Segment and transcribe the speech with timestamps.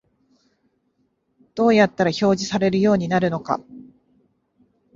[1.53, 3.61] どうやったら表示されるようになるのか